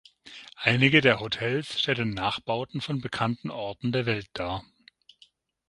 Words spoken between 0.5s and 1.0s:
Einige